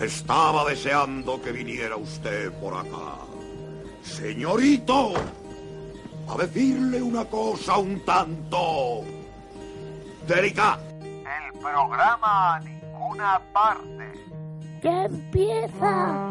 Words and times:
Estaba 0.00 0.68
deseando 0.68 1.40
que 1.40 1.52
viniera 1.52 1.96
usted 1.96 2.52
por 2.60 2.74
acá. 2.74 3.18
Señorito, 4.02 5.14
a 6.28 6.36
decirle 6.36 7.00
una 7.00 7.24
cosa 7.24 7.78
un 7.78 8.00
tanto 8.04 9.02
delicada. 10.26 10.82
El 11.00 11.58
programa 11.60 12.56
a 12.56 12.60
ninguna 12.60 13.40
parte. 13.52 14.12
¡Ya 14.82 15.04
empieza! 15.04 16.23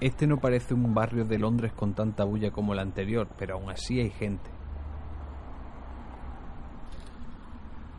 Este 0.00 0.26
no 0.26 0.38
parece 0.38 0.74
un 0.74 0.92
barrio 0.92 1.24
de 1.24 1.38
Londres 1.38 1.72
con 1.72 1.94
tanta 1.94 2.24
bulla 2.24 2.50
como 2.50 2.74
el 2.74 2.80
anterior, 2.80 3.28
pero 3.38 3.54
aún 3.54 3.70
así 3.70 3.98
hay 3.98 4.10
gente. 4.10 4.50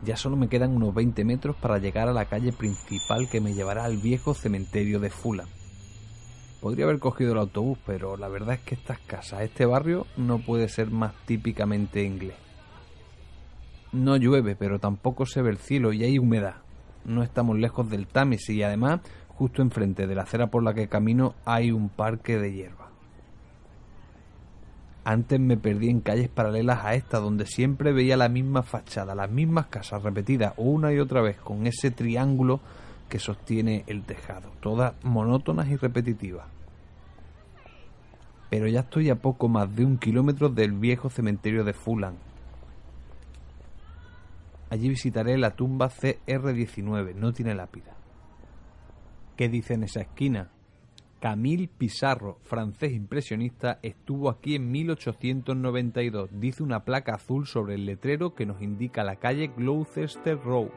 Ya 0.04 0.16
solo 0.16 0.36
me 0.36 0.48
quedan 0.48 0.76
unos 0.76 0.94
20 0.94 1.24
metros 1.24 1.56
para 1.56 1.78
llegar 1.78 2.08
a 2.08 2.12
la 2.12 2.26
calle 2.26 2.52
principal 2.52 3.28
que 3.28 3.40
me 3.40 3.52
llevará 3.52 3.84
al 3.84 3.96
viejo 3.96 4.32
cementerio 4.32 5.00
de 5.00 5.10
Fulham. 5.10 5.48
Podría 6.60 6.84
haber 6.84 7.00
cogido 7.00 7.32
el 7.32 7.38
autobús, 7.38 7.78
pero 7.84 8.16
la 8.16 8.28
verdad 8.28 8.54
es 8.54 8.60
que 8.60 8.76
estas 8.76 9.00
casas, 9.00 9.42
este 9.42 9.66
barrio, 9.66 10.06
no 10.16 10.38
puede 10.38 10.68
ser 10.68 10.90
más 10.90 11.14
típicamente 11.26 12.04
inglés. 12.04 12.36
No 13.90 14.16
llueve, 14.16 14.54
pero 14.54 14.78
tampoco 14.78 15.26
se 15.26 15.42
ve 15.42 15.50
el 15.50 15.58
cielo 15.58 15.92
y 15.92 16.04
hay 16.04 16.18
humedad. 16.18 16.62
No 17.04 17.22
estamos 17.22 17.58
lejos 17.58 17.88
del 17.88 18.06
Támesis 18.06 18.50
y 18.50 18.62
además 18.62 19.00
Justo 19.38 19.62
enfrente 19.62 20.08
de 20.08 20.16
la 20.16 20.22
acera 20.22 20.48
por 20.48 20.64
la 20.64 20.74
que 20.74 20.88
camino 20.88 21.36
hay 21.44 21.70
un 21.70 21.90
parque 21.90 22.38
de 22.38 22.52
hierba. 22.52 22.88
Antes 25.04 25.38
me 25.38 25.56
perdí 25.56 25.90
en 25.90 26.00
calles 26.00 26.28
paralelas 26.28 26.84
a 26.84 26.94
esta, 26.94 27.20
donde 27.20 27.46
siempre 27.46 27.92
veía 27.92 28.16
la 28.16 28.28
misma 28.28 28.64
fachada, 28.64 29.14
las 29.14 29.30
mismas 29.30 29.66
casas 29.66 30.02
repetidas 30.02 30.54
una 30.56 30.92
y 30.92 30.98
otra 30.98 31.22
vez, 31.22 31.36
con 31.36 31.68
ese 31.68 31.92
triángulo 31.92 32.58
que 33.08 33.20
sostiene 33.20 33.84
el 33.86 34.02
tejado, 34.02 34.50
todas 34.58 34.94
monótonas 35.04 35.68
y 35.68 35.76
repetitivas. 35.76 36.46
Pero 38.50 38.66
ya 38.66 38.80
estoy 38.80 39.08
a 39.08 39.14
poco 39.14 39.48
más 39.48 39.72
de 39.72 39.84
un 39.84 39.98
kilómetro 39.98 40.48
del 40.48 40.72
viejo 40.72 41.10
cementerio 41.10 41.62
de 41.62 41.74
Fulham. 41.74 42.14
Allí 44.68 44.88
visitaré 44.88 45.38
la 45.38 45.52
tumba 45.52 45.90
CR19, 45.90 47.14
no 47.14 47.32
tiene 47.32 47.54
lápida. 47.54 47.94
¿Qué 49.38 49.48
dice 49.48 49.74
en 49.74 49.84
esa 49.84 50.00
esquina? 50.00 50.50
Camille 51.20 51.68
Pizarro, 51.68 52.40
francés 52.42 52.92
impresionista, 52.92 53.78
estuvo 53.84 54.30
aquí 54.30 54.56
en 54.56 54.68
1892. 54.68 56.30
Dice 56.40 56.64
una 56.64 56.84
placa 56.84 57.14
azul 57.14 57.46
sobre 57.46 57.76
el 57.76 57.86
letrero 57.86 58.34
que 58.34 58.46
nos 58.46 58.60
indica 58.60 59.04
la 59.04 59.14
calle 59.14 59.52
Gloucester 59.56 60.36
Road. 60.42 60.70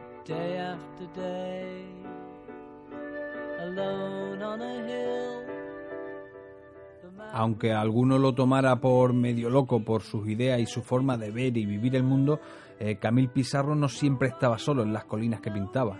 Aunque 7.34 7.74
alguno 7.74 8.20
lo 8.20 8.36
tomara 8.36 8.76
por 8.76 9.14
medio 9.14 9.50
loco 9.50 9.84
por 9.84 10.04
sus 10.04 10.30
ideas 10.30 10.60
y 10.60 10.68
su 10.68 10.84
forma 10.84 11.18
de 11.18 11.32
ver 11.32 11.58
y 11.58 11.66
vivir 11.66 11.96
el 11.96 12.04
mundo, 12.04 12.40
eh, 12.80 12.98
Camille 12.98 13.30
Pizarro 13.30 13.74
no 13.74 13.88
siempre 13.88 14.28
estaba 14.28 14.60
solo 14.60 14.84
en 14.84 14.94
las 14.94 15.06
colinas 15.06 15.42
que 15.42 15.50
pintaba. 15.50 16.00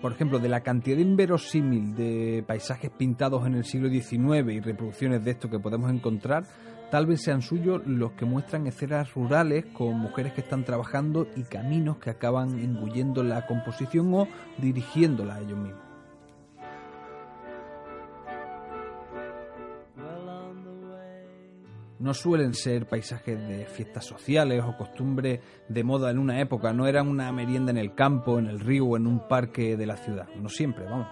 Por 0.00 0.12
ejemplo, 0.12 0.38
de 0.38 0.48
la 0.48 0.60
cantidad 0.60 0.98
inverosímil 0.98 1.94
de 1.94 2.44
paisajes 2.46 2.90
pintados 2.90 3.46
en 3.46 3.54
el 3.54 3.64
siglo 3.64 3.88
XIX 3.88 4.52
y 4.52 4.60
reproducciones 4.60 5.24
de 5.24 5.32
esto 5.32 5.50
que 5.50 5.58
podemos 5.58 5.90
encontrar, 5.90 6.44
tal 6.90 7.06
vez 7.06 7.22
sean 7.22 7.42
suyos 7.42 7.82
los 7.86 8.12
que 8.12 8.24
muestran 8.24 8.66
escenas 8.66 9.12
rurales 9.14 9.66
con 9.72 9.98
mujeres 9.98 10.32
que 10.32 10.40
están 10.40 10.64
trabajando 10.64 11.26
y 11.36 11.42
caminos 11.42 11.98
que 11.98 12.10
acaban 12.10 12.58
engullendo 12.58 13.22
la 13.22 13.46
composición 13.46 14.12
o 14.14 14.28
dirigiéndola 14.58 15.36
a 15.36 15.40
ellos 15.40 15.58
mismos. 15.58 15.89
No 22.00 22.14
suelen 22.14 22.54
ser 22.54 22.86
paisajes 22.86 23.38
de 23.46 23.66
fiestas 23.66 24.06
sociales 24.06 24.64
o 24.66 24.76
costumbres 24.76 25.40
de 25.68 25.84
moda 25.84 26.10
en 26.10 26.18
una 26.18 26.40
época, 26.40 26.72
no 26.72 26.86
eran 26.86 27.06
una 27.06 27.30
merienda 27.30 27.70
en 27.70 27.76
el 27.76 27.94
campo, 27.94 28.38
en 28.38 28.46
el 28.46 28.58
río 28.58 28.86
o 28.86 28.96
en 28.96 29.06
un 29.06 29.28
parque 29.28 29.76
de 29.76 29.86
la 29.86 29.96
ciudad, 29.96 30.26
no 30.36 30.48
siempre, 30.48 30.86
vamos. 30.86 31.08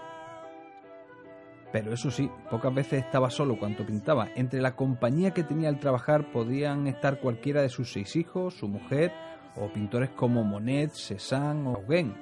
Pero 1.70 1.92
eso 1.92 2.10
sí, 2.10 2.30
pocas 2.50 2.74
veces 2.74 3.04
estaba 3.04 3.28
solo 3.28 3.58
cuando 3.58 3.84
pintaba. 3.84 4.28
Entre 4.34 4.62
la 4.62 4.74
compañía 4.74 5.32
que 5.32 5.44
tenía 5.44 5.68
al 5.68 5.78
trabajar 5.78 6.32
podían 6.32 6.86
estar 6.86 7.20
cualquiera 7.20 7.60
de 7.60 7.68
sus 7.68 7.92
seis 7.92 8.16
hijos, 8.16 8.54
su 8.54 8.68
mujer, 8.68 9.12
o 9.54 9.70
pintores 9.70 10.08
como 10.10 10.44
Monet, 10.44 10.92
Cézanne 10.92 11.68
o 11.68 11.72
Gauguin, 11.74 12.14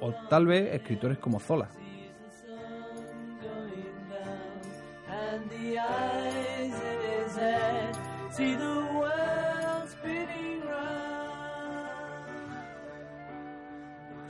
o 0.00 0.14
tal 0.30 0.46
vez 0.46 0.72
escritores 0.72 1.18
como 1.18 1.40
Zola. 1.40 1.68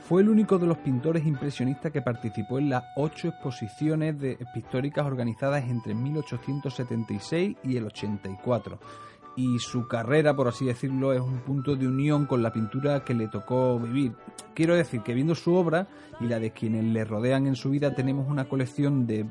Fue 0.07 0.21
el 0.21 0.29
único 0.29 0.57
de 0.57 0.67
los 0.67 0.77
pintores 0.77 1.25
impresionistas 1.25 1.91
que 1.91 2.01
participó 2.01 2.59
en 2.59 2.69
las 2.69 2.85
ocho 2.95 3.27
exposiciones 3.27 4.15
pictóricas 4.53 5.05
organizadas 5.05 5.65
entre 5.65 5.93
1876 5.93 7.57
y 7.61 7.75
el 7.75 7.87
84. 7.87 8.79
Y 9.35 9.59
su 9.59 9.85
carrera, 9.89 10.33
por 10.33 10.47
así 10.47 10.63
decirlo, 10.63 11.11
es 11.11 11.19
un 11.19 11.39
punto 11.39 11.75
de 11.75 11.89
unión 11.89 12.25
con 12.25 12.41
la 12.41 12.53
pintura 12.53 13.03
que 13.03 13.13
le 13.13 13.27
tocó 13.27 13.77
vivir. 13.77 14.13
Quiero 14.53 14.75
decir 14.75 15.01
que 15.01 15.13
viendo 15.13 15.35
su 15.35 15.53
obra 15.53 15.89
y 16.21 16.27
la 16.27 16.39
de 16.39 16.51
quienes 16.51 16.85
le 16.85 17.03
rodean 17.03 17.45
en 17.45 17.57
su 17.57 17.69
vida, 17.69 17.93
tenemos 17.93 18.29
una 18.29 18.47
colección 18.47 19.05
de 19.05 19.25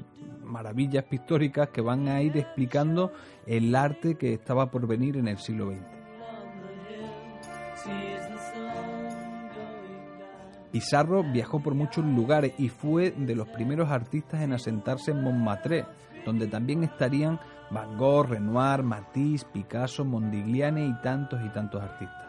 maravillas 0.47 1.05
pictóricas 1.05 1.69
que 1.71 1.81
van 1.81 2.09
a 2.09 2.23
ir 2.23 2.37
explicando 2.37 3.13
el 3.47 3.75
arte 3.75 4.17
que 4.17 4.33
estaba 4.33 4.71
por 4.71 4.87
venir 4.87 5.17
en 5.17 5.29
el 5.29 5.39
siglo 5.39 5.71
XX. 5.71 5.97
Pizarro 10.73 11.23
viajó 11.23 11.61
por 11.61 11.75
muchos 11.75 12.05
lugares 12.05 12.53
y 12.59 12.69
fue 12.69 13.11
de 13.11 13.35
los 13.35 13.49
primeros 13.49 13.91
artistas 13.91 14.43
en 14.43 14.53
asentarse 14.53 15.11
en 15.11 15.23
Montmartre, 15.23 15.87
donde 16.25 16.49
también 16.49 16.85
estarían 16.85 17.41
Van 17.71 17.97
Gogh, 17.97 18.27
Renoir, 18.29 18.83
Matisse, 18.83 19.45
Picasso, 19.45 20.05
Mondigliane 20.05 20.87
y 20.87 20.95
tantos 21.01 21.41
y 21.45 21.49
tantos 21.49 21.83
artistas. 21.83 22.27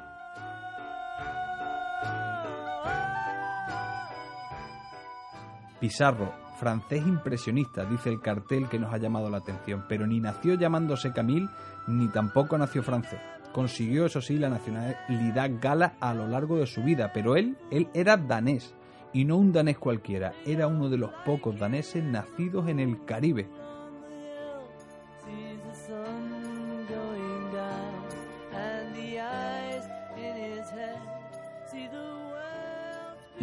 Pizarro, 5.79 6.46
francés 6.59 7.05
impresionista, 7.05 7.85
dice 7.85 8.09
el 8.09 8.19
cartel 8.19 8.67
que 8.67 8.79
nos 8.79 8.93
ha 8.93 8.97
llamado 8.97 9.29
la 9.29 9.37
atención, 9.37 9.85
pero 9.87 10.07
ni 10.07 10.19
nació 10.19 10.55
llamándose 10.55 11.13
Camille, 11.13 11.49
ni 11.87 12.07
tampoco 12.07 12.57
nació 12.57 12.83
francés. 12.83 13.19
Consiguió, 13.53 14.05
eso 14.05 14.21
sí, 14.21 14.37
la 14.37 14.49
nacionalidad 14.49 15.51
gala 15.61 15.95
a 15.99 16.13
lo 16.13 16.27
largo 16.27 16.57
de 16.57 16.67
su 16.67 16.83
vida, 16.83 17.11
pero 17.13 17.35
él, 17.35 17.57
él 17.71 17.87
era 17.93 18.17
danés, 18.17 18.75
y 19.13 19.25
no 19.25 19.37
un 19.37 19.51
danés 19.51 19.77
cualquiera, 19.77 20.33
era 20.45 20.67
uno 20.67 20.89
de 20.89 20.97
los 20.97 21.11
pocos 21.25 21.57
daneses 21.57 22.03
nacidos 22.03 22.67
en 22.67 22.79
el 22.79 23.03
Caribe. 23.05 23.49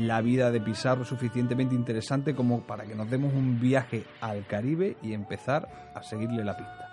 La 0.06 0.20
vida 0.20 0.50
de 0.50 0.60
Pizarro 0.60 1.06
suficientemente 1.06 1.74
interesante 1.74 2.34
como 2.34 2.60
para 2.60 2.84
que 2.84 2.94
nos 2.94 3.08
demos 3.08 3.32
un 3.32 3.58
viaje 3.58 4.04
al 4.20 4.46
Caribe 4.46 4.98
y 5.00 5.14
empezar 5.14 5.92
a 5.94 6.02
seguirle 6.02 6.44
la 6.44 6.54
pista. 6.54 6.90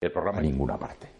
el 0.00 0.10
programa 0.10 0.40
ninguna 0.40 0.76
parte. 0.76 1.11